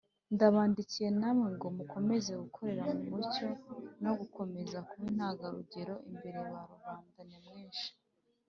[0.33, 3.47] Ndabandikiye namwe ngo mukomeze gukorera mu mucyo
[4.03, 7.87] no gukomeza kuba intangarugero imbere ya rubanda nyamwinshi.